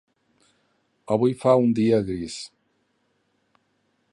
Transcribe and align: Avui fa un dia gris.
Avui 1.15 1.35
fa 1.43 1.53
un 1.65 1.75
dia 1.81 1.99
gris. 2.07 2.39